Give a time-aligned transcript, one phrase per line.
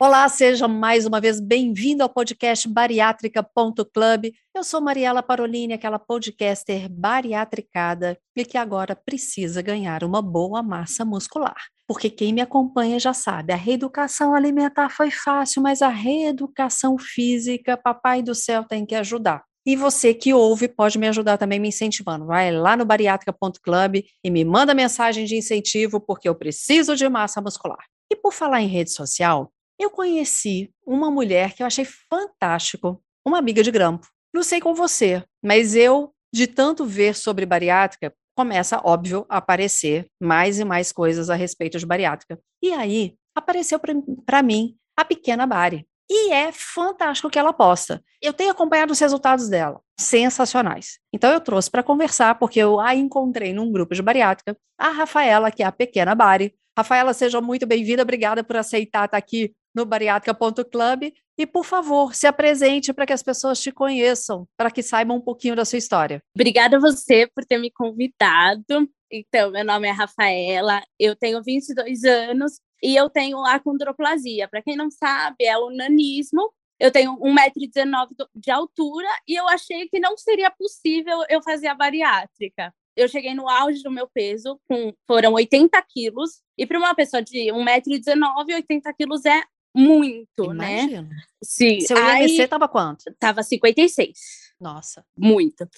[0.00, 4.32] Olá, seja mais uma vez bem-vindo ao podcast bariátrica.club.
[4.54, 11.04] Eu sou Mariela Parolini, aquela podcaster bariatricada e que agora precisa ganhar uma boa massa
[11.04, 11.56] muscular.
[11.84, 17.76] Porque quem me acompanha já sabe, a reeducação alimentar foi fácil, mas a reeducação física,
[17.76, 19.42] papai do céu tem que ajudar.
[19.66, 22.24] E você que ouve pode me ajudar também me incentivando.
[22.24, 27.40] Vai lá no bariátrica.club e me manda mensagem de incentivo, porque eu preciso de massa
[27.40, 27.84] muscular.
[28.08, 33.38] E por falar em rede social, eu conheci uma mulher que eu achei fantástico, uma
[33.38, 34.08] amiga de grampo.
[34.34, 40.06] Não sei com você, mas eu, de tanto ver sobre bariátrica, começa, óbvio, a aparecer
[40.20, 42.38] mais e mais coisas a respeito de bariátrica.
[42.62, 43.80] E aí, apareceu
[44.26, 45.86] para mim a pequena Bari.
[46.10, 48.02] E é fantástico o que ela posta.
[48.22, 50.98] Eu tenho acompanhado os resultados dela, sensacionais.
[51.12, 55.50] Então eu trouxe para conversar, porque eu a encontrei num grupo de bariátrica, a Rafaela,
[55.50, 56.54] que é a pequena Bari.
[56.76, 62.26] Rafaela, seja muito bem-vinda, obrigada por aceitar estar aqui no bariátrica.club e, por favor, se
[62.26, 66.20] apresente para que as pessoas te conheçam, para que saibam um pouquinho da sua história.
[66.34, 68.88] Obrigada a você por ter me convidado.
[69.10, 74.48] Então, meu nome é Rafaela, eu tenho 22 anos e eu tenho acondroplasia.
[74.48, 76.52] Para quem não sabe, é o nanismo.
[76.78, 81.74] Eu tenho 1,19m de altura e eu achei que não seria possível eu fazer a
[81.74, 86.92] bariátrica eu cheguei no auge do meu peso, com, foram 80 quilos, e para uma
[86.96, 89.40] pessoa de 1,19m, 80 quilos é
[89.74, 91.02] muito, Imagina.
[91.02, 91.08] né?
[91.42, 91.80] Sim.
[91.80, 93.04] Seu IMC estava quanto?
[93.18, 94.18] Tava 56.
[94.60, 95.04] Nossa.
[95.16, 95.68] Muito.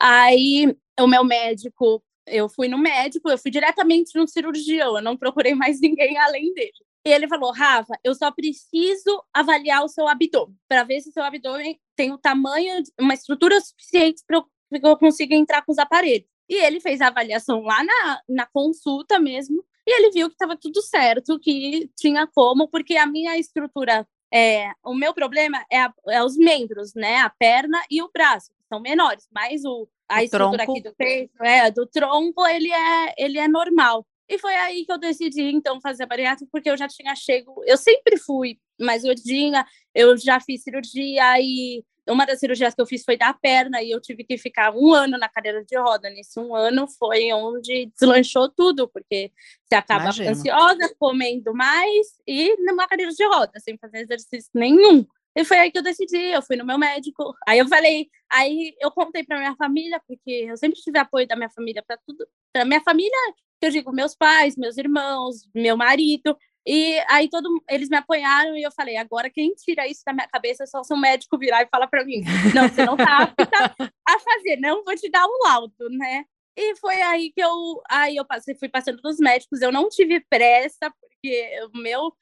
[0.00, 5.16] Aí o meu médico, eu fui no médico, eu fui diretamente no cirurgião, eu não
[5.16, 6.72] procurei mais ninguém além dele.
[7.06, 11.22] E ele falou: Rafa, eu só preciso avaliar o seu abdômen para ver se seu
[11.22, 16.28] abdômen tem o tamanho, uma estrutura suficiente para eu conseguir entrar com os aparelhos.
[16.48, 19.64] E ele fez a avaliação lá na, na consulta mesmo.
[19.88, 24.70] E ele viu que estava tudo certo, que tinha como, porque a minha estrutura, é,
[24.84, 27.16] o meu problema é, a, é os membros, né?
[27.16, 30.72] A perna e o braço, que são menores, mas o, a o estrutura tronco.
[30.72, 34.06] aqui do peito, é, do tronco, ele é, ele é normal.
[34.28, 37.62] E foi aí que eu decidi, então, fazer a bariátrica, porque eu já tinha chego.
[37.64, 42.86] Eu sempre fui mais gordinha, eu já fiz cirurgia e uma das cirurgias que eu
[42.86, 46.10] fiz foi da perna e eu tive que ficar um ano na cadeira de roda.
[46.10, 49.30] Nesse um ano foi onde deslanchou tudo, porque
[49.64, 50.30] você acaba Imagina.
[50.30, 55.06] ansiosa, comendo mais e numa cadeira de roda, sem fazer exercício nenhum.
[55.36, 57.34] E foi aí que eu decidi, eu fui no meu médico.
[57.46, 61.36] Aí eu falei, aí eu contei para minha família, porque eu sempre tive apoio da
[61.36, 62.26] minha família para tudo.
[62.52, 63.16] Para minha família,
[63.60, 66.36] eu digo meus pais, meus irmãos, meu marido.
[66.68, 70.28] E aí todo, eles me apoiaram e eu falei, agora quem tira isso da minha
[70.28, 72.20] cabeça é só se um médico virar e falar para mim,
[72.54, 73.74] não, você não tá apta
[74.06, 76.26] a fazer, não vou te dar um laudo, né?
[76.54, 80.20] E foi aí que eu, aí eu passei, fui passando dos médicos, eu não tive
[80.28, 82.12] pressa, porque o meu,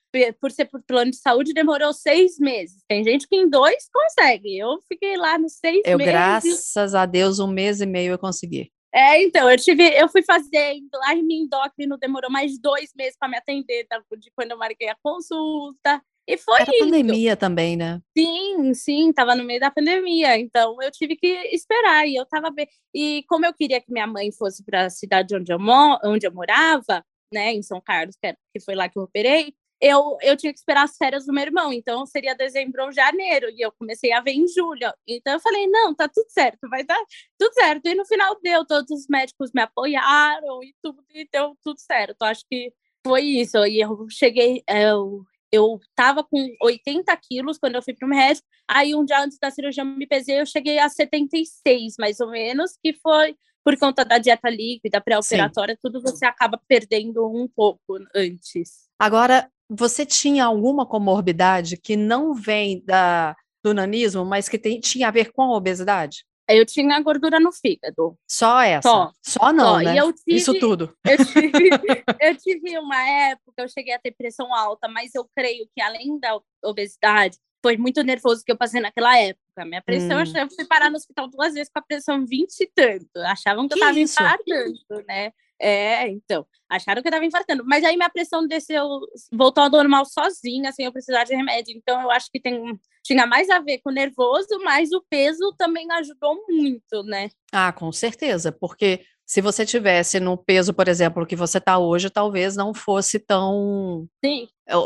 [0.41, 2.85] por ser por plano de saúde, demorou seis meses.
[2.87, 6.13] Tem gente que em dois consegue, eu fiquei lá nos seis eu, meses.
[6.13, 8.71] Eu, graças a Deus, um mês e meio eu consegui.
[8.97, 13.29] É, então, eu tive, eu fui fazer lá em endócrino, demorou mais dois meses para
[13.29, 14.03] me atender, tá?
[14.17, 16.03] de quando eu marquei a consulta.
[16.27, 18.01] E foi Era pandemia também, né?
[18.17, 22.51] Sim, sim, tava no meio da pandemia, então eu tive que esperar e eu tava
[22.51, 22.67] bem.
[22.93, 26.27] E como eu queria que minha mãe fosse para a cidade onde eu, mo onde
[26.27, 30.37] eu morava, né, em São Carlos, que, que foi lá que eu operei, eu, eu
[30.37, 33.73] tinha que esperar as férias do meu irmão, então seria dezembro ou janeiro, e eu
[33.73, 34.93] comecei a ver em julho.
[35.07, 36.99] Então eu falei, não, tá tudo certo, vai dar
[37.39, 37.87] tudo certo.
[37.87, 42.23] E no final deu, todos os médicos me apoiaram e tudo, e deu tudo certo.
[42.23, 42.73] Acho que
[43.07, 43.59] foi isso.
[43.67, 45.23] E eu cheguei, eu,
[45.53, 49.51] eu tava com 80 quilos quando eu fui pro médico, aí um dia antes da
[49.51, 54.05] cirurgia eu me pesei, eu cheguei a 76, mais ou menos, que foi por conta
[54.05, 58.87] da dieta líquida, pré-operatória, tudo você acaba perdendo um pouco antes.
[58.97, 65.09] Agora, você tinha alguma comorbidade que não vem da, do nanismo, mas que tem, tinha
[65.09, 66.25] a ver com a obesidade?
[66.49, 68.17] Eu tinha gordura no fígado.
[68.29, 68.89] Só essa?
[68.89, 69.79] Só, Só não, Só.
[69.81, 69.95] né?
[69.95, 70.97] Tive, Isso tudo.
[71.05, 71.71] Eu tive,
[72.21, 76.21] eu tive uma época, eu cheguei a ter pressão alta, mas eu creio que além
[76.21, 79.46] da obesidade, foi muito nervoso que eu passei naquela época.
[79.65, 80.39] Minha pressão, hum.
[80.39, 83.19] eu fui parar no hospital duas vezes com a pressão 20 e tanto.
[83.27, 85.33] Achavam que, que eu estava infartando, né?
[85.59, 87.65] É, então, acharam que eu tava infartando.
[87.65, 88.85] Mas aí minha pressão desceu,
[89.33, 91.75] voltou ao normal sozinha, sem eu precisar de remédio.
[91.77, 95.55] Então, eu acho que tem, tinha mais a ver com o nervoso, mas o peso
[95.57, 97.31] também ajudou muito, né?
[97.53, 102.11] Ah, com certeza, porque se você tivesse no peso, por exemplo, que você está hoje,
[102.11, 104.07] talvez não fosse tão.
[104.25, 104.49] Sim.
[104.71, 104.79] O,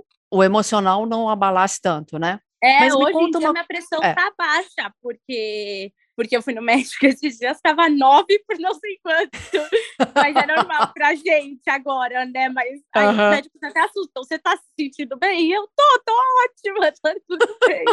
[0.00, 2.40] o, o emocional não abalasse tanto, né?
[2.66, 3.52] É, Mas hoje em dia uma...
[3.52, 4.12] minha pressão é.
[4.12, 8.98] tá baixa, porque porque eu fui no médico esses dias, estava nove por não sei
[9.02, 9.30] quanto.
[10.16, 12.48] Mas é normal pra gente agora, né?
[12.48, 13.12] Mas aí uhum.
[13.12, 14.24] o médico até assustou.
[14.24, 15.52] Você tá se sentindo bem?
[15.52, 16.12] Eu tô, tô
[16.44, 17.84] ótima, tá tudo bem.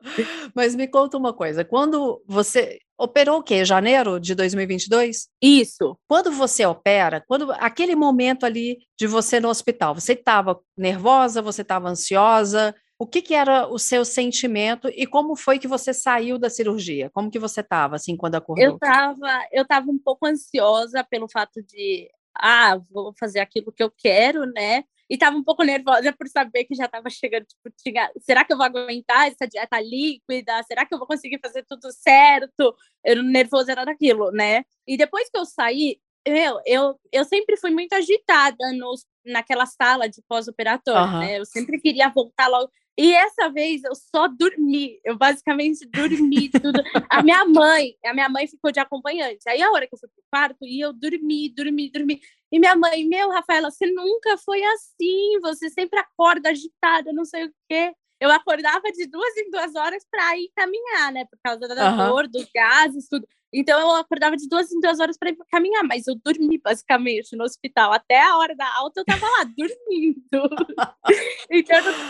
[0.54, 3.64] Mas me conta uma coisa, quando você operou o quê?
[3.64, 5.28] Janeiro de 2022?
[5.42, 5.98] Isso.
[6.08, 11.62] Quando você opera, quando aquele momento ali de você no hospital, você estava nervosa, você
[11.62, 16.38] estava ansiosa, o que, que, era o seu sentimento e como foi que você saiu
[16.38, 17.08] da cirurgia?
[17.10, 18.64] Como que você estava, assim, quando acordou?
[18.64, 23.82] Eu estava eu tava um pouco ansiosa pelo fato de, ah, vou fazer aquilo que
[23.82, 24.84] eu quero, né?
[25.08, 28.52] E estava um pouco nervosa por saber que já estava chegando, tipo, tinha, será que
[28.52, 30.62] eu vou aguentar essa dieta líquida?
[30.64, 32.76] Será que eu vou conseguir fazer tudo certo?
[33.04, 34.64] Eu nervosa era daquilo, né?
[34.86, 40.08] E depois que eu saí, eu, eu, eu sempre fui muito agitada nos, naquela sala
[40.08, 41.20] de pós-operatório, uhum.
[41.20, 41.38] né?
[41.38, 42.70] Eu sempre queria voltar logo.
[42.98, 46.82] E essa vez eu só dormi, eu basicamente dormi tudo.
[47.08, 49.48] a minha mãe, a minha mãe ficou de acompanhante.
[49.48, 52.20] Aí a hora que eu fui pro quarto, e eu dormi, dormi, dormi.
[52.50, 57.44] E minha mãe, meu, Rafaela, você nunca foi assim, você sempre acorda agitada, não sei
[57.44, 57.94] o quê.
[58.20, 61.24] Eu acordava de duas em duas horas para ir caminhar, né?
[61.26, 62.08] Por causa da uhum.
[62.08, 63.24] dor, dos gases, tudo.
[63.52, 67.34] Então eu acordava de duas em duas horas para ir caminhar, mas eu dormi basicamente
[67.34, 67.92] no hospital.
[67.92, 70.20] Até a hora da alta eu tava lá dormindo.
[71.50, 72.07] então eu não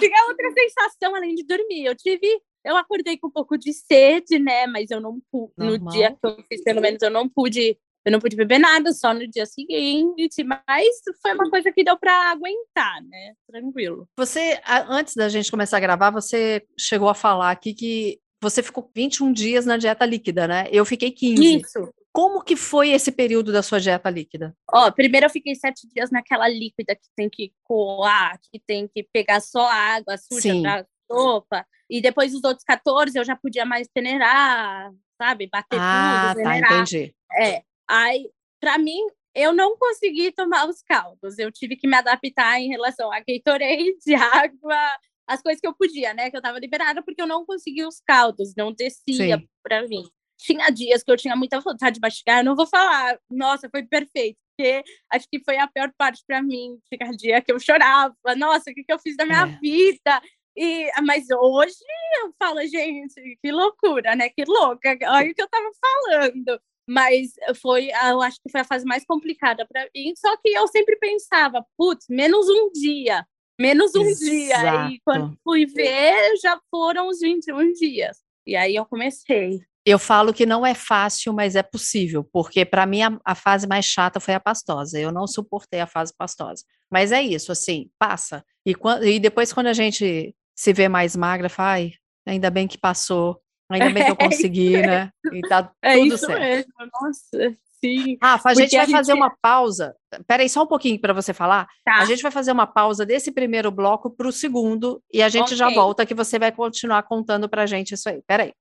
[0.79, 1.85] sensação além de dormir.
[1.85, 2.27] Eu tive.
[2.65, 4.67] Eu acordei com um pouco de sede, né?
[4.67, 5.53] Mas eu não pude.
[5.57, 7.79] No dia que eu fiz, pelo menos, eu não pude.
[8.05, 10.89] Eu não pude beber nada, só no dia seguinte, mas
[11.21, 13.35] foi uma coisa que deu para aguentar, né?
[13.47, 14.09] Tranquilo.
[14.17, 14.59] Você,
[14.89, 19.33] antes da gente começar a gravar, você chegou a falar aqui que você ficou 21
[19.33, 20.69] dias na dieta líquida, né?
[20.71, 21.61] Eu fiquei 15.
[21.61, 21.93] Isso.
[22.13, 24.57] Como que foi esse período da sua dieta líquida?
[24.73, 29.07] Ó, primeiro eu fiquei sete dias naquela líquida que tem que coar, que tem que
[29.13, 30.63] pegar só água suja Sim.
[30.63, 31.67] pra sopa.
[31.89, 35.49] E depois os outros 14 eu já podia mais peneirar, sabe?
[35.51, 36.73] Bater ah, tudo, tá, peneirar.
[36.73, 37.15] entendi.
[37.41, 37.63] É.
[37.89, 39.01] Aí, pra mim,
[39.35, 41.39] eu não consegui tomar os caldos.
[41.39, 46.13] Eu tive que me adaptar em relação a Gatorade, água, as coisas que eu podia,
[46.13, 46.31] né?
[46.31, 50.03] Que eu tava liberada porque eu não conseguia os caldos, não descia para mim.
[50.39, 53.83] Tinha dias que eu tinha muita vontade de mastigar, eu não vou falar, nossa, foi
[53.83, 54.83] perfeito, porque
[55.13, 56.79] acho que foi a pior parte para mim.
[56.89, 59.59] Tinha dia que eu chorava, nossa, o que, que eu fiz da minha é.
[59.61, 60.23] vida?
[60.57, 61.77] E, mas hoje
[62.23, 64.29] eu falo, gente, que loucura, né?
[64.31, 66.61] Que louca, olha o que eu tava falando.
[66.89, 70.15] Mas foi, eu acho que foi a fase mais complicada para mim.
[70.17, 73.27] Só que eu sempre pensava, putz, menos um dia
[73.59, 74.31] menos um Exato.
[74.31, 74.91] dia.
[74.91, 78.19] E quando fui ver, já foram os 21 dias.
[78.47, 79.61] E aí eu comecei.
[79.89, 83.67] Eu falo que não é fácil, mas é possível, porque para mim a, a, fase
[83.67, 85.01] mais chata foi a pastosa.
[85.01, 86.63] Eu não suportei a fase pastosa.
[86.91, 88.45] Mas é isso, assim, passa.
[88.67, 91.93] E, quando, e depois, quando a gente se vê mais magra, fala, ai,
[92.27, 95.11] ainda bem que passou, ainda bem que eu consegui, né?
[95.33, 96.39] E tá é tudo isso certo.
[96.39, 97.57] mesmo, nossa.
[97.83, 98.19] Sim.
[98.23, 99.23] Rafa, a gente vai a fazer gente...
[99.23, 99.97] uma pausa.
[100.27, 101.67] Peraí, só um pouquinho para você falar.
[101.83, 101.95] Tá.
[101.95, 105.55] A gente vai fazer uma pausa desse primeiro bloco para o segundo e a gente
[105.55, 105.57] okay.
[105.57, 108.21] já volta que você vai continuar contando para a gente isso aí.
[108.27, 108.53] Peraí.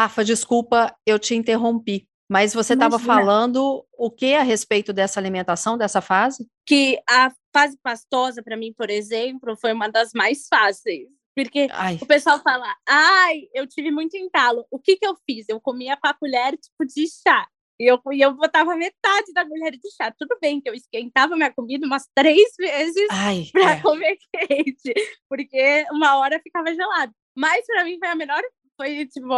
[0.00, 2.08] Rafa, desculpa, eu te interrompi.
[2.26, 6.48] Mas você estava falando o que a respeito dessa alimentação, dessa fase?
[6.64, 11.08] Que a fase pastosa, para mim, por exemplo, foi uma das mais fáceis.
[11.36, 11.98] Porque ai.
[12.00, 14.64] o pessoal fala, ai, eu tive muito entalo.
[14.70, 15.46] O que, que eu fiz?
[15.48, 17.46] Eu comia com a colher tipo de chá.
[17.78, 20.14] E eu, e eu botava metade da colher de chá.
[20.16, 23.06] Tudo bem que eu esquentava minha comida umas três vezes
[23.52, 23.80] para é.
[23.80, 24.94] comer quente,
[25.28, 27.12] porque uma hora ficava gelado.
[27.36, 28.42] Mas para mim foi a melhor
[28.80, 29.28] foi tipo,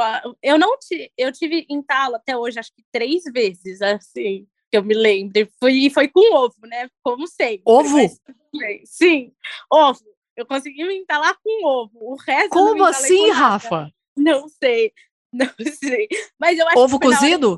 [0.41, 4.85] eu não tive, eu tive entalo até hoje, acho que três vezes, assim, que eu
[4.85, 5.33] me lembro.
[5.37, 6.89] E foi, foi com ovo, né?
[7.03, 7.63] Como sempre.
[7.67, 7.99] Ovo?
[8.85, 9.33] Sim,
[9.71, 9.99] ovo.
[10.37, 11.99] Eu consegui me entalar com ovo.
[12.01, 13.93] O resto Como assim, Rafa?
[14.17, 14.93] Não sei.
[15.33, 16.09] Não sei.
[16.39, 17.57] Mas eu acho ovo que cozido?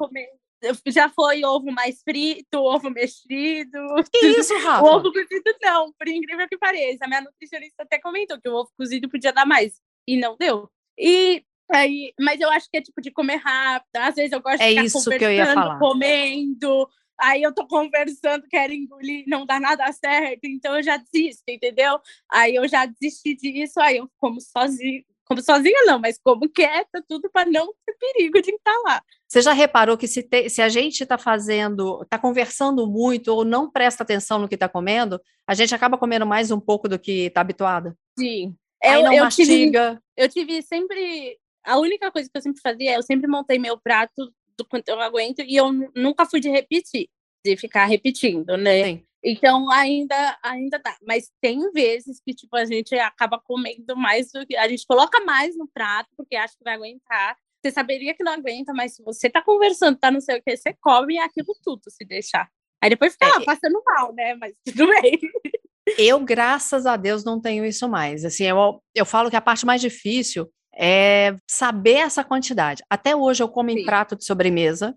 [0.86, 3.78] já foi ovo mais frito, ovo mexido.
[4.10, 4.80] Que isso, Rafa?
[4.86, 7.04] O ovo cozido não, por incrível que pareça.
[7.04, 9.80] A minha nutricionista até comentou que o ovo cozido podia dar mais.
[10.06, 10.70] E não deu.
[10.96, 13.96] E Aí, mas eu acho que é tipo de comer rápido.
[13.96, 15.78] Às vezes eu gosto é de ficar isso que eu ia falar.
[15.78, 16.88] comendo.
[17.18, 21.98] aí eu tô conversando, quero engolir, não dá nada certo, então eu já desisto, entendeu?
[22.30, 27.02] Aí eu já desisti disso, aí eu como sozinha, como sozinha não, mas como quieta,
[27.08, 29.02] tudo para não ter perigo de estar lá.
[29.26, 33.44] Você já reparou que se, te, se a gente está fazendo, está conversando muito ou
[33.44, 36.98] não presta atenção no que está comendo, a gente acaba comendo mais um pouco do
[36.98, 37.96] que está habituada?
[38.18, 38.54] Sim.
[38.82, 39.90] Aí eu, não eu mastiga.
[39.90, 41.38] Tive, eu tive sempre.
[41.64, 45.00] A única coisa que eu sempre fazia, eu sempre montei meu prato do quanto eu
[45.00, 47.08] aguento e eu nunca fui de repetir,
[47.44, 48.84] de ficar repetindo, né?
[48.84, 49.06] Sim.
[49.24, 54.46] Então ainda ainda dá, mas tem vezes que tipo a gente acaba comendo mais do
[54.46, 57.36] que a gente coloca mais no prato porque acha que vai aguentar.
[57.62, 60.54] Você saberia que não aguenta, mas se você tá conversando, tá não sei o que,
[60.54, 62.46] você come aquilo tudo se deixar.
[62.82, 64.34] Aí depois fica É, lá, passando mal, né?
[64.34, 65.18] Mas tudo bem.
[65.98, 68.24] Eu, graças a Deus, não tenho isso mais.
[68.26, 72.82] Assim, eu, eu falo que a parte mais difícil é saber essa quantidade.
[72.88, 73.84] Até hoje eu como em Sim.
[73.84, 74.96] prato de sobremesa.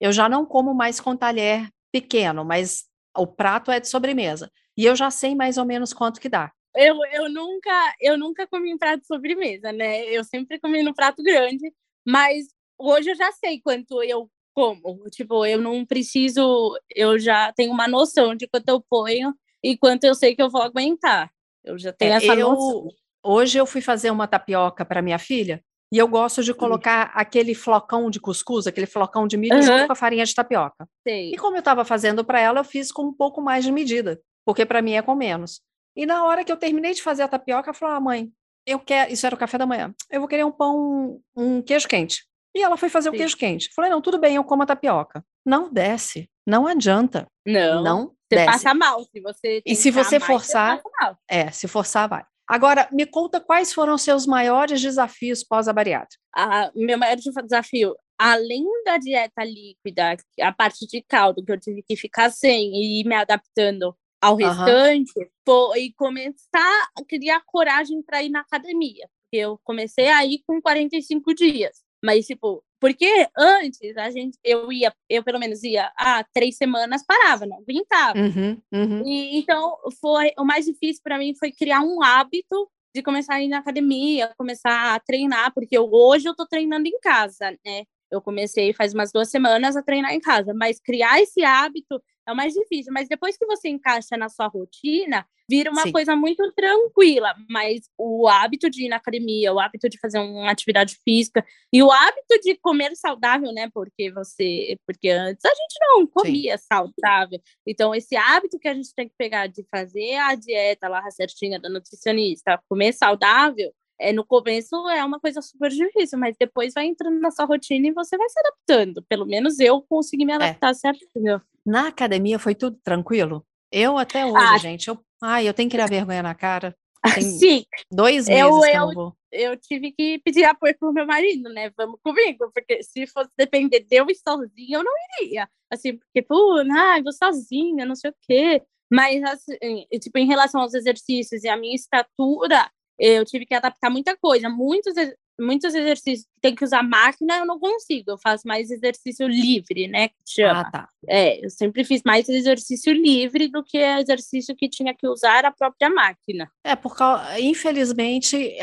[0.00, 2.84] Eu já não como mais com talher pequeno, mas
[3.16, 4.50] o prato é de sobremesa.
[4.76, 6.52] E eu já sei mais ou menos quanto que dá.
[6.74, 10.04] Eu, eu nunca eu nunca comi em prato de sobremesa, né?
[10.04, 11.72] Eu sempre comi no prato grande,
[12.06, 12.46] mas
[12.78, 15.02] hoje eu já sei quanto eu como.
[15.10, 20.04] Tipo, eu não preciso, eu já tenho uma noção de quanto eu ponho e quanto
[20.04, 21.30] eu sei que eu vou aguentar.
[21.64, 22.88] Eu já tenho É, essa eu- noção.
[23.26, 25.60] Hoje eu fui fazer uma tapioca para minha filha
[25.92, 29.86] e eu gosto de colocar aquele flocão de cuscuz, aquele flocão de milho Aham.
[29.86, 30.88] com a farinha de tapioca.
[31.06, 31.32] Sei.
[31.32, 34.20] E como eu estava fazendo para ela, eu fiz com um pouco mais de medida,
[34.44, 35.60] porque para mim é com menos.
[35.96, 38.30] E na hora que eu terminei de fazer a tapioca, ela falou: ah, mãe,
[38.66, 39.12] eu quero.
[39.12, 39.92] Isso era o café da manhã.
[40.10, 42.24] Eu vou querer um pão, um queijo quente.
[42.54, 43.18] E ela foi fazer o Sim.
[43.18, 43.70] queijo quente.
[43.74, 45.24] Falei: não, tudo bem, eu como a tapioca.
[45.44, 46.28] Não desce.
[46.46, 47.26] Não adianta.
[47.44, 47.82] Não.
[47.82, 48.52] Não você desce.
[48.52, 50.82] passa mal se você E se você mais, forçar-.
[51.28, 52.24] É, se forçar, vai.
[52.48, 56.22] Agora, me conta quais foram os seus maiores desafios pós a bariátrica.
[56.34, 61.82] a, meu maior desafio, além da dieta líquida, a parte de caldo que eu tive
[61.82, 64.64] que ficar sem e ir me adaptando ao Aham.
[64.64, 69.08] restante, foi começar a criar coragem para ir na academia.
[69.32, 71.85] Eu comecei a ir com 45 dias.
[72.06, 77.04] Mas, tipo, porque antes a gente, eu ia, eu pelo menos ia, ah, três semanas
[77.04, 78.16] parava, não aguentava.
[78.16, 79.02] Uhum, uhum.
[79.04, 83.42] E, então, foi o mais difícil para mim foi criar um hábito de começar a
[83.42, 87.82] ir na academia, começar a treinar, porque eu, hoje eu tô treinando em casa, né?
[88.10, 92.32] Eu comecei faz umas duas semanas a treinar em casa, mas criar esse hábito é
[92.32, 92.92] o mais difícil.
[92.92, 95.92] Mas depois que você encaixa na sua rotina, vira uma Sim.
[95.92, 97.34] coisa muito tranquila.
[97.48, 101.82] Mas o hábito de ir na academia, o hábito de fazer uma atividade física e
[101.82, 103.70] o hábito de comer saudável, né?
[103.72, 107.40] Porque você, porque antes a gente não comia saudável.
[107.66, 111.60] Então, esse hábito que a gente tem que pegar de fazer a dieta lá certinha
[111.60, 116.86] da nutricionista, comer saudável, é, no começo é uma coisa super difícil, mas depois vai
[116.86, 119.02] entrando na sua rotina e você vai se adaptando.
[119.08, 121.40] Pelo menos eu consegui me adaptar certinho.
[121.64, 123.44] Na academia foi tudo tranquilo?
[123.72, 124.58] Eu até hoje, Ah.
[124.58, 126.76] gente, eu, ai, eu tenho que criar vergonha na cara.
[127.20, 129.16] Tem Sim, dois meses Eu- que eu- não vou.
[129.32, 131.70] eu tive que pedir apoio pro meu marido, né?
[131.76, 135.48] Vamos comigo, porque se fosse depender de eu ir sozinha, eu não iria.
[135.70, 138.62] Assim, porque, pô, ai, vou sozinha, não sei o quê.
[138.90, 143.90] Mas, assim, tipo, em relação aos exercícios e a minha estatura, eu tive que adaptar
[143.90, 144.48] muita coisa.
[144.48, 144.94] Muitos,
[145.38, 148.12] muitos exercícios que tem que usar máquina, eu não consigo.
[148.12, 150.08] Eu faço mais exercício livre, né?
[150.08, 150.60] Que chama.
[150.60, 150.88] Ah, tá.
[151.08, 155.52] É, eu sempre fiz mais exercício livre do que exercício que tinha que usar a
[155.52, 156.50] própria máquina.
[156.64, 158.56] É, por causa, infelizmente,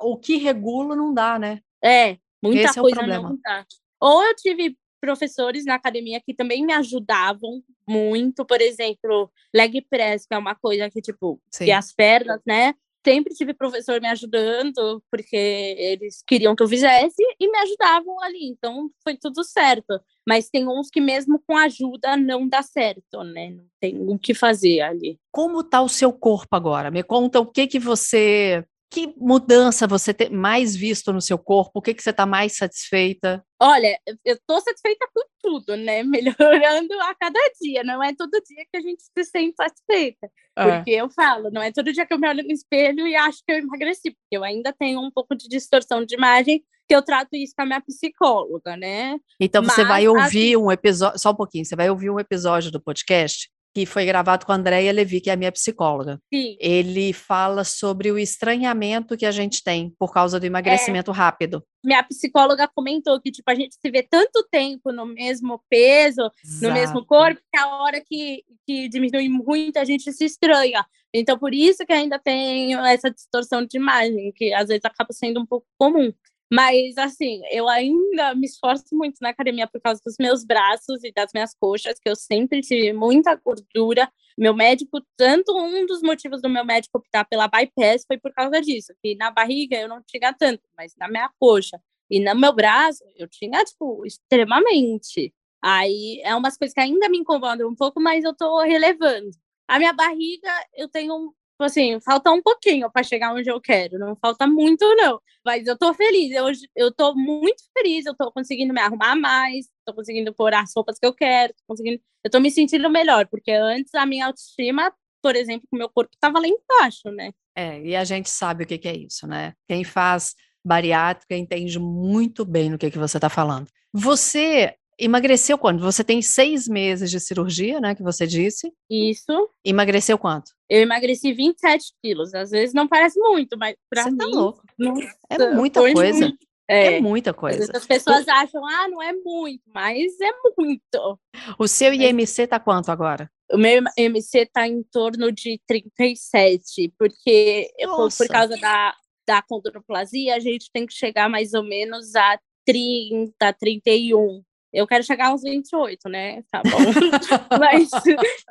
[0.00, 1.60] o que regula não dá, né?
[1.82, 3.30] É, muita Esse é coisa problema.
[3.30, 3.66] não dá.
[4.00, 10.26] Ou eu tive professores na academia que também me ajudavam muito, por exemplo, leg press,
[10.26, 11.64] que é uma coisa que, tipo, Sim.
[11.64, 12.74] que as pernas, né?
[13.06, 18.48] Sempre tive professor me ajudando, porque eles queriam que eu fizesse e me ajudavam ali,
[18.48, 19.98] então foi tudo certo.
[20.28, 23.50] Mas tem uns que mesmo com ajuda não dá certo, né?
[23.50, 25.18] Não tem o que fazer ali.
[25.32, 26.90] Como tá o seu corpo agora?
[26.90, 31.78] Me conta o que que você, que mudança você tem mais visto no seu corpo?
[31.78, 33.44] O que que você está mais satisfeita?
[33.62, 36.02] Olha, eu tô satisfeita com tudo, né?
[36.82, 37.84] Melhorando a cada dia.
[37.84, 40.28] Não é todo dia que a gente se sente satisfeita.
[40.58, 40.64] É.
[40.64, 43.38] Porque eu falo, não é todo dia que eu me olho no espelho e acho
[43.46, 47.02] que eu emagreci, porque eu ainda tenho um pouco de distorção de imagem, que eu
[47.02, 49.16] trato isso com a minha psicóloga, né?
[49.38, 52.18] Então você Mas, vai ouvir assim- um episódio, só um pouquinho, você vai ouvir um
[52.18, 56.20] episódio do podcast que foi gravado com a Andréia Levi, que é a minha psicóloga.
[56.32, 61.64] Sim, Ele fala sobre o estranhamento que a gente tem por causa do emagrecimento rápido.
[61.84, 66.72] minha psicóloga comentou que, tipo, a gente se vê tanto tempo no mesmo peso, no
[66.72, 67.06] mesmo Exato.
[67.06, 70.84] corpo, que a hora que, que diminui muito, a gente se estranha.
[71.14, 75.40] Então, por isso que ainda tem essa distorção de imagem, que às vezes acaba sendo
[75.40, 76.12] um pouco comum.
[76.52, 81.12] Mas, assim, eu ainda me esforço muito na academia por causa dos meus braços e
[81.12, 84.10] das minhas coxas, que eu sempre tive muita gordura.
[84.36, 88.60] Meu médico, tanto um dos motivos do meu médico optar pela bypass foi por causa
[88.60, 91.80] disso, que na barriga eu não tinha tanto, mas na minha coxa
[92.10, 95.32] e no meu braço eu tinha, tipo, extremamente.
[95.62, 99.30] Aí é umas coisas que ainda me incomodam um pouco, mas eu tô relevando.
[99.68, 103.98] A minha barriga, eu tenho Tipo assim, falta um pouquinho para chegar onde eu quero,
[103.98, 105.20] não falta muito, não.
[105.44, 109.66] Mas eu tô feliz, eu, eu tô muito feliz, eu tô conseguindo me arrumar mais,
[109.84, 112.00] tô conseguindo pôr as roupas que eu quero, tô conseguindo.
[112.24, 114.90] Eu tô me sentindo melhor, porque antes a minha autoestima,
[115.22, 117.30] por exemplo, o meu corpo tava lá embaixo, né?
[117.54, 119.52] É, e a gente sabe o que, que é isso, né?
[119.68, 123.68] Quem faz bariátrica entende muito bem no que, que você está falando.
[123.92, 125.80] Você emagreceu quando?
[125.80, 127.94] Você tem seis meses de cirurgia, né?
[127.94, 128.72] Que você disse.
[128.88, 129.50] Isso.
[129.64, 130.52] Emagreceu quanto?
[130.68, 132.34] Eu emagreci 27 quilos.
[132.34, 134.18] Às vezes não parece muito, mas pra você mim.
[134.18, 134.62] Tá louco.
[134.78, 136.20] Nossa, é muita coisa.
[136.20, 136.50] Muito.
[136.68, 137.68] É, é, muita coisa.
[137.74, 141.18] As pessoas acham, ah, não é muito, mas é muito.
[141.58, 143.28] O seu IMC tá quanto agora?
[143.52, 147.68] O meu IMC tá em torno de 37, porque
[148.16, 148.94] por causa da,
[149.26, 154.40] da condroplasia, a gente tem que chegar mais ou menos a 30, 31.
[154.72, 156.42] Eu quero chegar a uns 28, né?
[156.50, 156.70] Tá bom.
[157.58, 157.90] mas,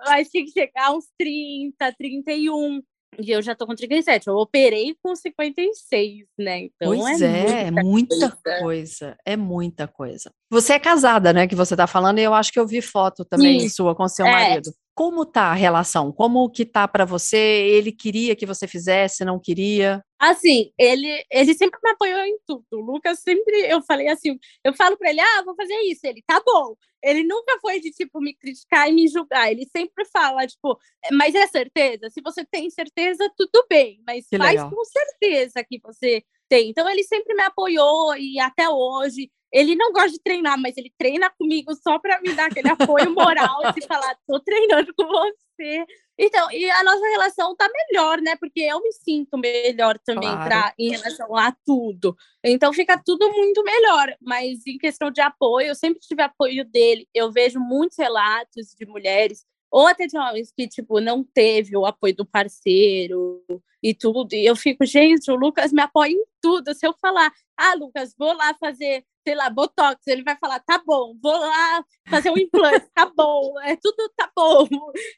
[0.05, 2.81] mas tem que chegar a uns 30, 31.
[3.17, 4.27] E eu já tô com 37.
[4.27, 6.59] Eu operei com 56, né?
[6.63, 8.59] Então pois é, é muita, muita coisa.
[8.59, 9.17] coisa.
[9.25, 10.31] É muita coisa.
[10.49, 11.47] Você é casada, né?
[11.47, 13.69] Que você tá falando, e eu acho que eu vi foto também Sim.
[13.69, 14.31] sua com seu é.
[14.31, 14.71] marido.
[14.99, 16.11] Como tá a relação?
[16.11, 17.37] Como que tá para você?
[17.37, 20.03] Ele queria que você fizesse, não queria?
[20.19, 22.65] Assim, ele, ele sempre me apoiou em tudo.
[22.73, 26.05] O Lucas sempre, eu falei assim, eu falo para ele, ah, vou fazer isso.
[26.05, 26.75] Ele, tá bom.
[27.01, 29.49] Ele nunca foi de, tipo, me criticar e me julgar.
[29.49, 30.77] Ele sempre fala, tipo,
[31.13, 32.09] mas é certeza?
[32.09, 34.03] Se você tem certeza, tudo bem.
[34.05, 34.69] Mas que faz legal.
[34.69, 36.71] com certeza que você tem.
[36.71, 40.93] Então, ele sempre me apoiou e até hoje ele não gosta de treinar, mas ele
[40.97, 45.85] treina comigo só para me dar aquele apoio moral de falar, tô treinando com você.
[46.17, 48.35] Então, e a nossa relação tá melhor, né?
[48.35, 50.49] Porque eu me sinto melhor também claro.
[50.49, 52.15] pra, em relação a tudo.
[52.43, 54.13] Então fica tudo muito melhor.
[54.21, 57.07] Mas em questão de apoio, eu sempre tive apoio dele.
[57.13, 61.85] Eu vejo muitos relatos de mulheres ou até de homens que, tipo, não teve o
[61.85, 63.41] apoio do parceiro
[63.81, 64.33] e tudo.
[64.33, 66.73] E eu fico, gente, o Lucas me apoia em tudo.
[66.73, 70.81] Se eu falar, ah, Lucas, vou lá fazer sei lá, botox, ele vai falar, tá
[70.85, 74.67] bom, vou lá fazer um implante, tá bom, é tudo tá bom.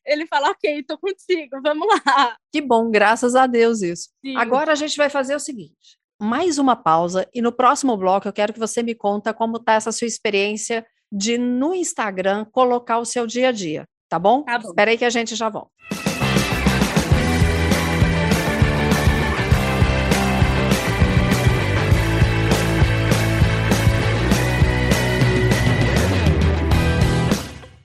[0.06, 2.38] Ele fala, ok, tô contigo, vamos lá.
[2.52, 4.10] Que bom, graças a Deus isso.
[4.26, 4.36] Sim.
[4.38, 8.34] Agora a gente vai fazer o seguinte, mais uma pausa e no próximo bloco eu
[8.34, 13.06] quero que você me conta como tá essa sua experiência de no Instagram colocar o
[13.06, 14.44] seu dia a dia, tá bom?
[14.44, 14.70] Tá bom.
[14.70, 15.72] Espera aí que a gente já volta.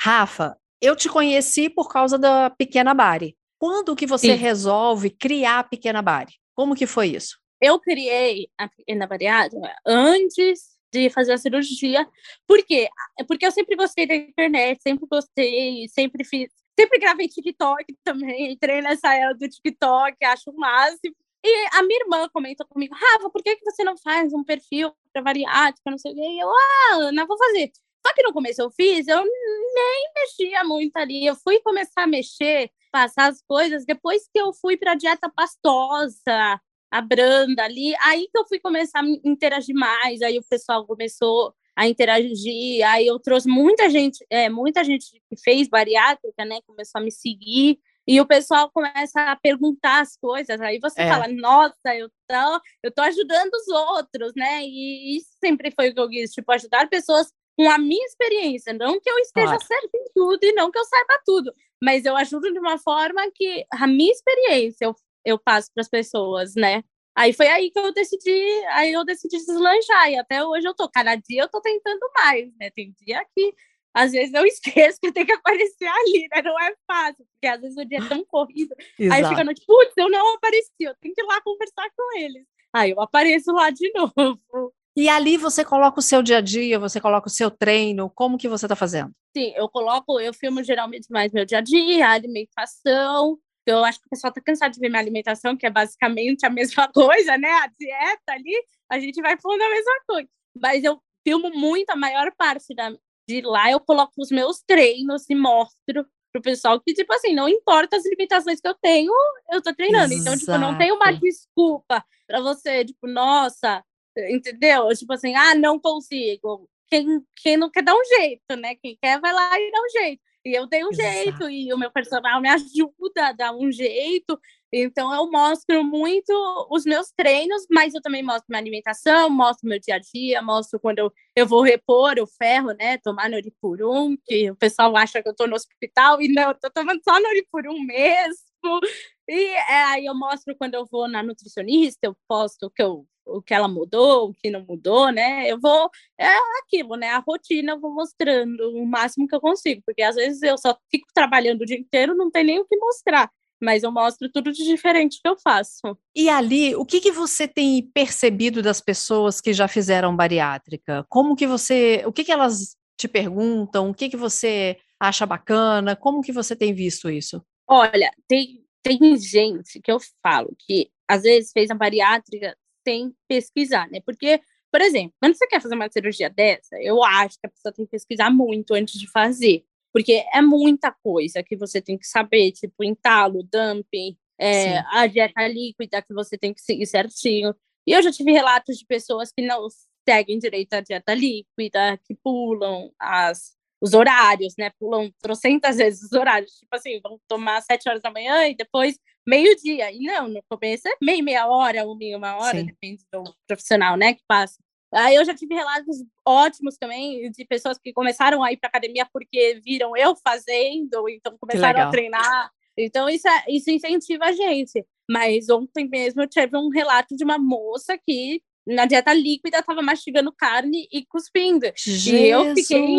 [0.07, 3.37] Rafa, eu te conheci por causa da Pequena Bari.
[3.59, 4.41] Quando que você Sim.
[4.41, 6.35] resolve criar a Pequena Bari?
[6.55, 7.41] Como que foi isso?
[7.61, 12.09] Eu criei a Pequena Bariátrica antes de fazer a cirurgia.
[12.47, 12.89] Por quê?
[13.27, 18.81] Porque eu sempre gostei da internet, sempre gostei, sempre fiz, sempre gravei TikTok também, entrei
[18.83, 21.17] nessa era do TikTok, acho o máximo.
[21.45, 24.93] E a minha irmã comentou comigo, Rafa, por que, que você não faz um perfil
[25.13, 26.23] para bariátrica, não sei o quê?
[26.23, 27.73] E eu, ah, Ana, vou fazer.
[28.07, 31.27] Só que no começo eu fiz, eu nem mexia muito ali.
[31.27, 35.29] Eu fui começar a mexer, passar as coisas, depois que eu fui para a dieta
[35.29, 40.87] pastosa, a branda ali, aí que eu fui começar a interagir mais, aí o pessoal
[40.87, 46.61] começou a interagir, aí eu trouxe muita gente, é, muita gente que fez bariátrica, né,
[46.65, 51.09] começou a me seguir, e o pessoal começa a perguntar as coisas, aí você é.
[51.09, 55.95] fala, nossa, eu tô, eu tô ajudando os outros, né, e isso sempre foi o
[55.95, 58.73] que eu quis, tipo, ajudar pessoas com a minha experiência.
[58.73, 59.65] Não que eu esteja claro.
[59.65, 63.23] certa em tudo e não que eu saiba tudo, mas eu ajudo de uma forma
[63.35, 66.85] que a minha experiência eu, eu passo para as pessoas, né?
[67.17, 68.31] Aí foi aí que eu decidi,
[68.69, 72.55] aí eu decidi deslanchar e até hoje eu tô, cada dia eu tô tentando mais,
[72.61, 72.71] né?
[72.71, 73.55] Tem dia que
[73.95, 76.43] às vezes eu esqueço que tem que aparecer ali, né?
[76.43, 78.75] Não é fácil, porque às vezes o dia é tão corrido.
[79.11, 82.19] Aí fica no tipo, putz, eu não apareci, eu tenho que ir lá conversar com
[82.19, 82.47] eles.
[82.71, 84.75] Aí eu apareço lá de novo.
[84.97, 88.39] E ali você coloca o seu dia a dia, você coloca o seu treino, como
[88.39, 89.13] que você está fazendo?
[89.37, 93.39] Sim, eu coloco, eu filmo geralmente mais meu dia a dia, alimentação.
[93.67, 96.51] Eu acho que o pessoal está cansado de ver minha alimentação, que é basicamente a
[96.51, 97.51] mesma coisa, né?
[97.51, 98.55] A dieta ali,
[98.91, 100.29] a gente vai falando a mesma coisa.
[100.59, 102.91] Mas eu filmo muito, a maior parte da,
[103.29, 107.49] de lá eu coloco os meus treinos e mostro pro pessoal que, tipo assim, não
[107.49, 109.13] importa as limitações que eu tenho,
[109.51, 110.15] eu tô treinando.
[110.15, 110.21] Exato.
[110.23, 113.85] Então, tipo, não tem uma desculpa para você, tipo, nossa,
[114.31, 114.89] entendeu?
[114.95, 116.69] Tipo assim, ah, não consigo.
[116.89, 118.75] Quem, quem não quer dar um jeito, né?
[118.77, 120.23] Quem quer vai lá e dá um jeito.
[120.47, 121.11] E eu dei um Exato.
[121.11, 124.39] jeito, e o meu personal me ajuda a dar um jeito.
[124.73, 126.33] Então, eu mostro muito
[126.71, 130.79] os meus treinos, mas eu também mostro minha alimentação, mostro meu dia a dia, mostro
[130.79, 132.99] quando eu, eu vou repor o ferro, né?
[132.99, 136.71] Tomar Noripurum, que o pessoal acha que eu tô no hospital, e não, eu tô
[136.71, 138.81] tomando só Noripurum mesmo.
[139.29, 143.43] E é, aí eu mostro quando eu vou na nutricionista, eu posto que eu o
[143.43, 145.51] que ela mudou, o que não mudou, né?
[145.51, 146.29] Eu vou, é
[146.63, 147.11] aquilo, né?
[147.11, 150.77] A rotina eu vou mostrando o máximo que eu consigo, porque às vezes eu só
[150.91, 154.53] fico trabalhando o dia inteiro, não tem nem o que mostrar, mas eu mostro tudo
[154.53, 155.99] de diferente que eu faço.
[156.15, 161.05] E ali, o que, que você tem percebido das pessoas que já fizeram bariátrica?
[161.09, 163.91] Como que você, o que, que elas te perguntam?
[163.91, 165.97] O que, que você acha bacana?
[165.97, 167.43] Como que você tem visto isso?
[167.69, 173.91] Olha, tem, tem gente que eu falo que às vezes fez a bariátrica sem pesquisar,
[173.91, 174.01] né?
[174.07, 177.73] Porque, por exemplo, quando você quer fazer uma cirurgia dessa, eu acho que a pessoa
[177.73, 182.07] tem que pesquisar muito antes de fazer, porque é muita coisa que você tem que
[182.07, 187.55] saber, tipo entalo, dumping, é, a dieta líquida que você tem que seguir certinho.
[187.87, 189.67] E eu já tive relatos de pessoas que não
[190.09, 194.71] seguem direito a dieta líquida, que pulam as, os horários, né?
[194.79, 196.53] Pulam trocentas vezes os horários.
[196.53, 199.91] Tipo assim, vão tomar sete horas da manhã e depois meio-dia.
[199.93, 202.67] E não, no começo é meia, meia hora, uma uma hora, Sim.
[202.67, 204.57] depende do profissional, né, que passa.
[204.95, 209.07] Aí eu já tive relatos ótimos também de pessoas que começaram a ir para academia
[209.13, 212.51] porque viram eu fazendo, então começaram a treinar.
[212.79, 214.87] Então isso, é, isso incentiva a gente.
[215.11, 219.81] Mas ontem mesmo eu tive um relato de uma moça que na dieta líquida estava
[219.81, 221.67] mastigando carne e cuspindo.
[221.77, 222.07] Jesus.
[222.07, 222.99] E eu fiquei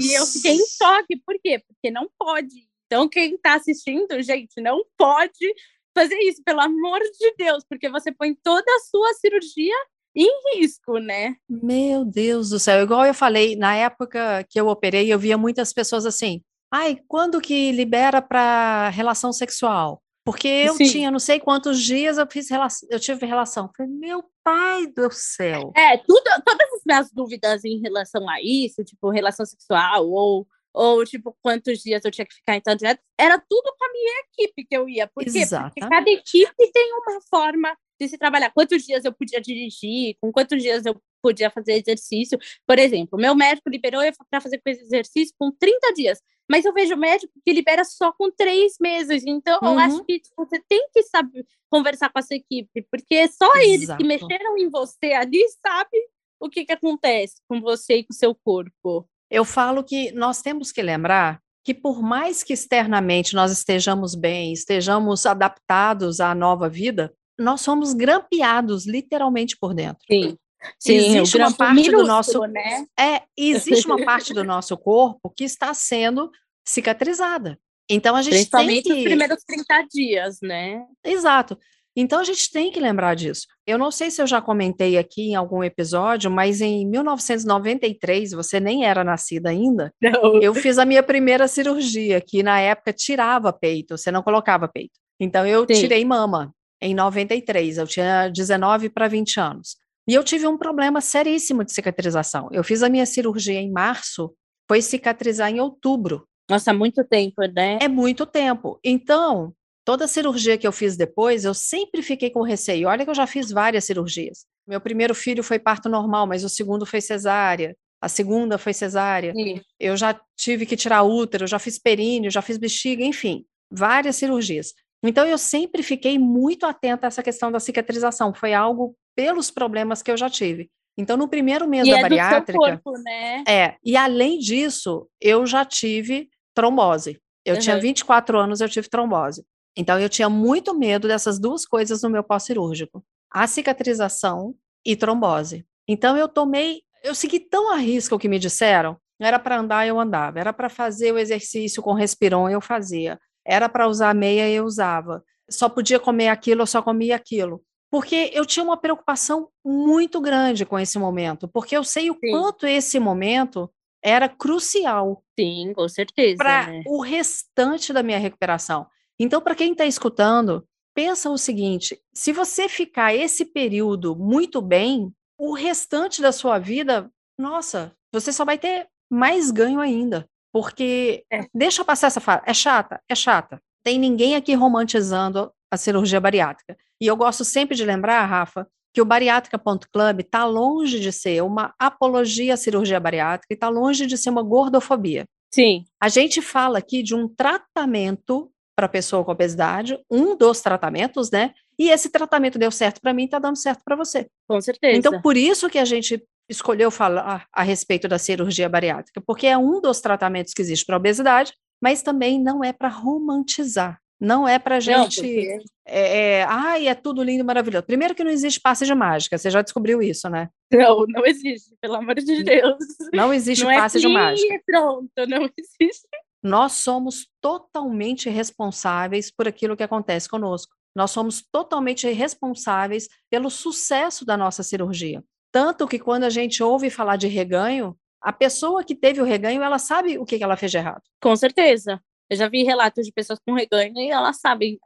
[0.00, 1.16] e eu fiquei em choque.
[1.24, 1.62] Por quê?
[1.66, 2.66] Porque não pode.
[2.86, 5.54] Então, quem está assistindo, gente, não pode
[5.94, 9.74] fazer isso, pelo amor de Deus, porque você põe toda a sua cirurgia
[10.14, 11.36] em risco, né?
[11.48, 15.72] Meu Deus do céu, igual eu falei, na época que eu operei, eu via muitas
[15.72, 20.02] pessoas assim, ai, quando que libera para relação sexual?
[20.24, 20.84] Porque eu Sim.
[20.84, 23.66] tinha não sei quantos dias eu fiz relação, eu tive relação.
[23.66, 25.72] Eu falei, meu pai do céu.
[25.76, 31.04] É, tudo, todas as minhas dúvidas em relação a isso, tipo, relação sexual ou ou
[31.04, 34.64] tipo quantos dias eu tinha que ficar em dieta, era tudo com a minha equipe
[34.64, 35.06] que eu ia.
[35.06, 35.44] Por quê?
[35.46, 38.50] Porque cada equipe tem uma forma de se trabalhar.
[38.50, 42.38] Quantos dias eu podia dirigir, com quantos dias eu podia fazer exercício.
[42.66, 46.18] Por exemplo, meu médico liberou eu para fazer exercício com 30 dias,
[46.52, 49.24] mas eu vejo médico que libera só com três meses.
[49.26, 49.72] Então, uhum.
[49.72, 50.04] eu acho uhum.
[50.04, 53.58] que tipo, você tem que saber conversar com a sua equipe, porque só Exato.
[53.58, 56.06] eles que mexeram em você ali sabem
[56.38, 59.08] o que, que acontece com você e com o seu corpo.
[59.30, 64.52] Eu falo que nós temos que lembrar que, por mais que externamente nós estejamos bem,
[64.52, 70.04] estejamos adaptados à nova vida, nós somos grampeados literalmente por dentro.
[70.06, 70.36] Sim.
[70.78, 72.86] Sim, existe uma parte do nosso né?
[72.98, 76.30] é existe uma parte do nosso corpo que está sendo
[76.64, 77.58] cicatrizada.
[77.88, 78.98] Então a gente Principalmente tem que...
[78.98, 80.82] os primeiros 30 dias, né?
[81.04, 81.58] Exato.
[81.94, 83.46] Então a gente tem que lembrar disso.
[83.66, 88.58] Eu não sei se eu já comentei aqui em algum episódio, mas em 1993, você
[88.58, 90.40] nem era nascida ainda, não.
[90.40, 94.98] eu fiz a minha primeira cirurgia, que na época tirava peito, você não colocava peito.
[95.20, 95.80] Então eu Sim.
[95.80, 99.76] tirei mama em 93, eu tinha 19 para 20 anos.
[100.08, 102.48] E eu tive um problema seríssimo de cicatrização.
[102.50, 104.34] Eu fiz a minha cirurgia em março,
[104.66, 106.26] foi cicatrizar em outubro.
[106.52, 107.78] Nossa, muito tempo, né?
[107.80, 108.78] É muito tempo.
[108.84, 112.86] Então, Toda cirurgia que eu fiz depois, eu sempre fiquei com receio.
[112.88, 114.46] Olha que eu já fiz várias cirurgias.
[114.66, 117.76] Meu primeiro filho foi parto normal, mas o segundo foi cesárea.
[118.00, 119.32] A segunda foi cesárea.
[119.32, 119.60] Sim.
[119.80, 124.72] Eu já tive que tirar útero, já fiz períneo, já fiz bexiga, enfim, várias cirurgias.
[125.04, 128.32] Então eu sempre fiquei muito atenta a essa questão da cicatrização.
[128.32, 130.70] Foi algo pelos problemas que eu já tive.
[130.96, 132.58] Então, no primeiro mês e da é bariátrica.
[132.58, 133.44] Corpo, né?
[133.48, 137.20] É, e além disso, eu já tive trombose.
[137.44, 137.60] Eu uhum.
[137.60, 139.44] tinha 24 anos, eu tive trombose.
[139.76, 145.64] Então, eu tinha muito medo dessas duas coisas no meu pós-cirúrgico: a cicatrização e trombose.
[145.88, 148.96] Então, eu tomei, eu segui tão a risca o que me disseram.
[149.20, 150.40] Era para andar, eu andava.
[150.40, 153.18] Era para fazer o exercício com respiron, eu fazia.
[153.44, 155.22] Era para usar meia, eu usava.
[155.50, 157.62] Só podia comer aquilo, eu só comia aquilo.
[157.90, 162.30] Porque eu tinha uma preocupação muito grande com esse momento, porque eu sei o Sim.
[162.30, 163.70] quanto esse momento
[164.02, 165.22] era crucial.
[165.38, 166.36] Sim, com certeza.
[166.36, 166.82] Para né?
[166.86, 168.86] o restante da minha recuperação.
[169.18, 175.12] Então, para quem está escutando, pensa o seguinte: se você ficar esse período muito bem,
[175.38, 180.28] o restante da sua vida, nossa, você só vai ter mais ganho ainda.
[180.52, 181.46] Porque é.
[181.54, 182.42] deixa passar essa fase.
[182.46, 183.00] É chata?
[183.08, 183.62] É chata.
[183.82, 186.76] Tem ninguém aqui romantizando a cirurgia bariátrica.
[187.00, 191.74] E eu gosto sempre de lembrar, Rafa, que o bariátrica.club está longe de ser uma
[191.78, 195.24] apologia à cirurgia bariátrica e está longe de ser uma gordofobia.
[195.54, 195.84] Sim.
[196.00, 201.52] A gente fala aqui de um tratamento para pessoa com obesidade, um dos tratamentos, né?
[201.78, 204.26] E esse tratamento deu certo para mim, está dando certo para você.
[204.48, 204.96] Com certeza.
[204.96, 209.56] Então, por isso que a gente escolheu falar a respeito da cirurgia bariátrica, porque é
[209.56, 214.01] um dos tratamentos que existe para obesidade, mas também não é para romantizar.
[214.22, 215.16] Não é para gente.
[215.16, 215.58] Porque...
[215.84, 217.84] é, é, ai, é tudo lindo e maravilhoso.
[217.84, 220.48] Primeiro que não existe passe de mágica, você já descobriu isso, né?
[220.72, 222.78] Não, não existe, pelo amor de Deus.
[223.12, 224.62] Não existe não é passe é de mágica.
[224.64, 226.06] Pronto, não existe.
[226.40, 230.72] Nós somos totalmente responsáveis por aquilo que acontece conosco.
[230.94, 235.20] Nós somos totalmente responsáveis pelo sucesso da nossa cirurgia.
[235.50, 239.62] Tanto que quando a gente ouve falar de reganho, a pessoa que teve o reganho,
[239.64, 241.02] ela sabe o que ela fez de errado.
[241.20, 242.00] Com certeza.
[242.32, 244.78] Eu já vi relatos de pessoas com reganho e elas sabem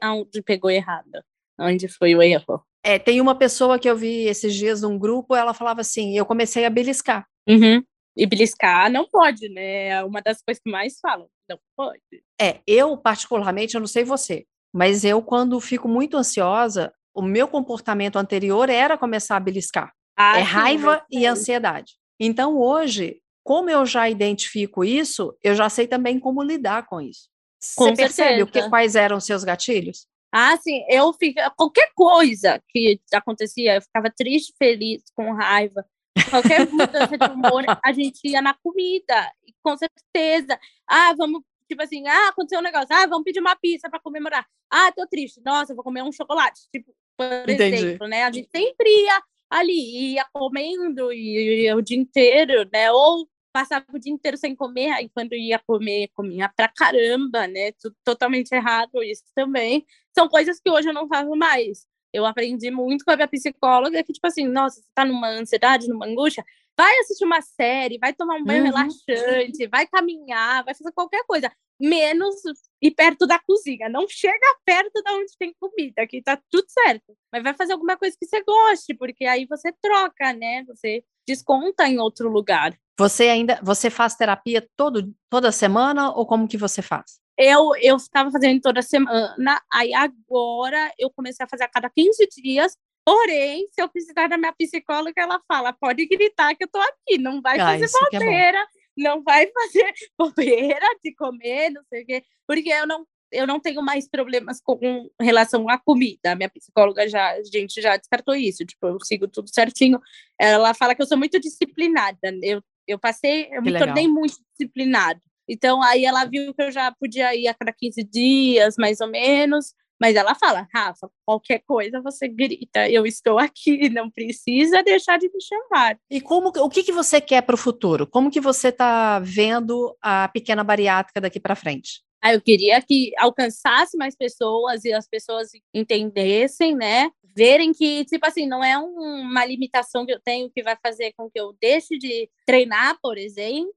[0.00, 1.22] aonde pegou errado,
[1.60, 2.64] onde foi o erro.
[2.82, 6.24] É, tem uma pessoa que eu vi esses dias num grupo, ela falava assim: eu
[6.24, 7.26] comecei a beliscar.
[7.46, 7.84] Uhum.
[8.16, 9.88] E beliscar não pode, né?
[9.88, 11.28] É uma das coisas que mais falam.
[11.46, 12.00] Não pode.
[12.40, 17.46] É, eu, particularmente, eu não sei você, mas eu, quando fico muito ansiosa, o meu
[17.46, 19.92] comportamento anterior era começar a beliscar.
[20.16, 21.92] Ah, é sim, raiva e ansiedade.
[22.18, 27.28] Então, hoje, como eu já identifico isso, eu já sei também como lidar com isso.
[27.60, 30.08] Você percebe o que, quais eram os seus gatilhos?
[30.32, 35.86] Ah, sim, eu fico, qualquer coisa que acontecia, eu ficava triste, feliz, com raiva,
[36.28, 39.32] qualquer mudança de humor, a gente ia na comida,
[39.62, 40.58] com certeza.
[40.84, 44.44] Ah, vamos, tipo assim, ah, aconteceu um negócio, ah, vamos pedir uma pizza para comemorar.
[44.68, 47.76] Ah, tô triste, nossa, vou comer um chocolate, tipo, por Entendi.
[47.76, 48.24] exemplo, né?
[48.24, 52.90] A gente sempre ia ali, ia comendo e, ia o dia inteiro, né?
[52.90, 57.72] Ou passava o dia inteiro sem comer, aí quando ia comer, comia pra caramba, né?
[57.80, 59.86] Tudo totalmente errado isso também.
[60.14, 61.86] São coisas que hoje eu não faço mais.
[62.12, 65.88] Eu aprendi muito com a minha psicóloga que, tipo assim, nossa, você tá numa ansiedade,
[65.88, 66.44] numa angústia,
[66.76, 68.66] vai assistir uma série, vai tomar um banho uhum.
[68.66, 72.34] relaxante, vai caminhar, vai fazer qualquer coisa menos
[72.82, 73.88] ir perto da cozinha.
[73.88, 77.16] Não chega perto da onde tem comida, que tá tudo certo.
[77.32, 80.62] Mas vai fazer alguma coisa que você goste, porque aí você troca, né?
[80.64, 82.78] Você desconta em outro lugar.
[82.98, 87.20] Você ainda, você faz terapia todo, toda semana ou como que você faz?
[87.38, 92.26] Eu eu estava fazendo toda semana, aí agora eu comecei a fazer a cada 15
[92.42, 92.76] dias.
[93.04, 97.18] Porém, se eu precisar da minha psicóloga, ela fala: pode gritar que eu tô aqui,
[97.18, 102.06] não vai ah, fazer bobeira, é não vai fazer bobeira de comer, não sei o
[102.06, 106.34] quê, porque eu não eu não tenho mais problemas com relação à comida.
[106.34, 110.00] Minha psicóloga já, a gente já descartou isso, tipo, eu sigo tudo certinho.
[110.40, 112.18] Ela fala que eu sou muito disciplinada.
[112.42, 113.88] Eu, eu passei, eu que me legal.
[113.88, 115.20] tornei muito disciplinada.
[115.48, 119.08] Então, aí ela viu que eu já podia ir a cada 15 dias, mais ou
[119.08, 119.74] menos.
[120.00, 125.28] Mas ela fala, Rafa, qualquer coisa você grita, eu estou aqui, não precisa deixar de
[125.28, 125.98] me chamar.
[126.10, 128.06] E como, o que, que você quer para o futuro?
[128.06, 132.02] Como que você está vendo a pequena bariátrica daqui para frente?
[132.22, 137.10] Ah, eu queria que alcançasse mais pessoas e as pessoas entendessem, né?
[137.36, 141.12] Verem que, tipo assim, não é um, uma limitação que eu tenho que vai fazer
[141.16, 143.72] com que eu deixe de treinar, por exemplo,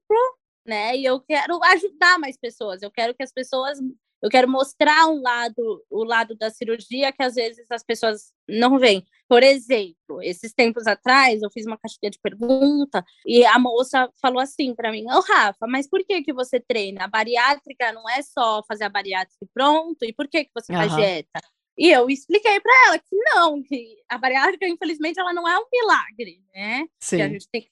[0.66, 0.96] né?
[0.96, 2.80] E eu quero ajudar mais pessoas.
[2.82, 3.78] Eu quero que as pessoas
[4.22, 8.78] eu quero mostrar um lado, o lado da cirurgia que às vezes as pessoas não
[8.78, 9.04] veem.
[9.26, 14.40] Por exemplo, esses tempos atrás eu fiz uma caixinha de pergunta e a moça falou
[14.40, 17.04] assim para mim: "Ô oh, Rafa, mas por que que você treina?
[17.04, 20.72] A bariátrica não é só fazer a bariátrica e pronto, e por que que você
[20.72, 20.78] uhum.
[20.78, 21.40] faz dieta?"
[21.80, 25.64] E eu expliquei para ela que não, que a bariátrica, infelizmente, ela não é um
[25.72, 26.86] milagre, né?
[27.00, 27.16] Sim.
[27.16, 27.70] Que a gente tem que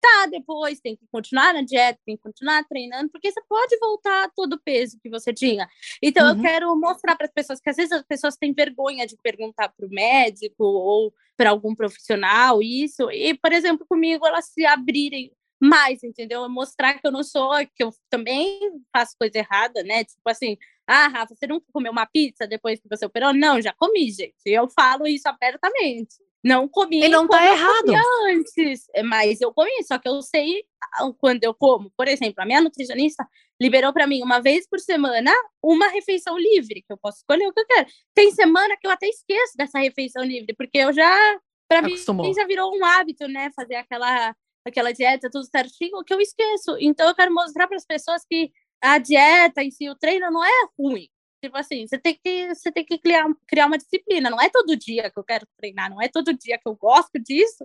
[0.00, 4.30] tá depois, tem que continuar na dieta, tem que continuar treinando, porque você pode voltar
[4.36, 5.66] todo o peso que você tinha.
[6.02, 6.36] Então, uhum.
[6.36, 9.70] eu quero mostrar para as pessoas que às vezes as pessoas têm vergonha de perguntar
[9.70, 15.32] para o médico ou para algum profissional isso, e, por exemplo, comigo elas se abrirem
[15.60, 16.48] mais, entendeu?
[16.48, 18.60] Mostrar que eu não sou, que eu também
[18.92, 20.04] faço coisa errada, né?
[20.04, 20.56] Tipo assim,
[20.88, 23.34] ah, Rafa, você nunca comeu uma pizza depois que você operou?
[23.34, 24.34] Não, já comi, gente.
[24.46, 26.16] Eu falo isso abertamente.
[26.42, 27.92] Não comi e não tá errado
[28.28, 30.62] antes, é, mas eu comi, só que eu sei
[30.94, 31.92] ah, quando eu como.
[31.96, 33.28] Por exemplo, a minha nutricionista
[33.60, 35.30] liberou para mim uma vez por semana
[35.62, 37.88] uma refeição livre, que eu posso escolher o que eu quero.
[38.14, 41.96] Tem semana que eu até esqueço dessa refeição livre, porque eu já para mim
[42.32, 46.76] já virou um hábito, né, fazer aquela aquela dieta tudo certinho, que eu esqueço.
[46.80, 50.50] Então eu quero mostrar para as pessoas que a dieta si, o treino não é
[50.78, 51.08] ruim.
[51.42, 54.30] Tipo assim, você tem que, você tem que criar, criar uma disciplina.
[54.30, 57.18] Não é todo dia que eu quero treinar, não é todo dia que eu gosto
[57.20, 57.64] disso,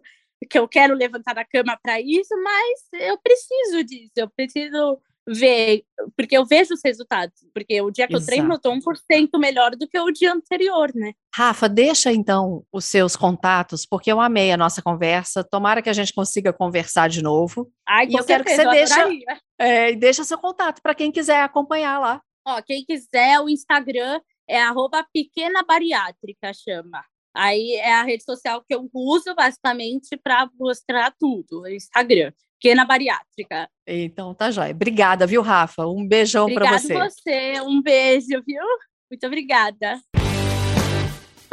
[0.49, 4.11] que eu quero levantar da cama para isso, mas eu preciso disso.
[4.15, 5.83] Eu preciso ver,
[6.17, 8.23] porque eu vejo os resultados, porque o dia que Exato.
[8.23, 11.13] eu treino eu tô 1% melhor do que o dia anterior, né?
[11.33, 15.93] Rafa, deixa então os seus contatos, porque eu amei a nossa conversa, tomara que a
[15.93, 17.71] gente consiga conversar de novo.
[17.87, 19.25] Ai, e eu certeza, quero que você deixe,
[19.57, 22.21] é, deixa seu contato para quem quiser acompanhar lá.
[22.45, 27.03] Ó, quem quiser, o Instagram é arroba pequena bariátrica, chama.
[27.35, 32.31] Aí é a rede social que eu uso basicamente para mostrar tudo, o Instagram
[32.63, 33.69] pequena bariátrica.
[33.85, 34.71] Então tá jóia.
[34.71, 35.85] Obrigada, viu, Rafa?
[35.85, 36.85] Um beijão para você.
[36.85, 37.61] Obrigada você.
[37.61, 38.63] Um beijo, viu?
[39.11, 39.99] Muito obrigada.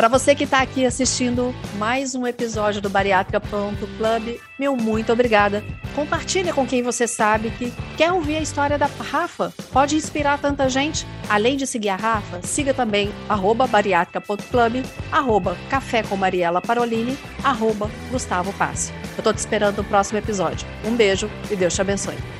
[0.01, 5.63] Para você que está aqui assistindo mais um episódio do Bariátrica.club, meu muito obrigada.
[5.95, 9.53] Compartilhe com quem você sabe que quer ouvir a história da Rafa.
[9.71, 11.07] Pode inspirar tanta gente.
[11.29, 17.91] Além de seguir a Rafa, siga também arroba bariátrica.club, arroba café com Mariela Parolini, arroba
[18.11, 18.95] Gustavo Passe.
[19.19, 20.67] Eu tô te esperando no próximo episódio.
[20.83, 22.40] Um beijo e Deus te abençoe.